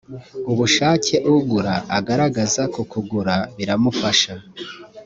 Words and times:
ubushake 0.51 1.15
ugura 1.35 1.73
agaragaza 1.97 2.61
kukugura 2.73 3.35
biramufasha 3.57 4.33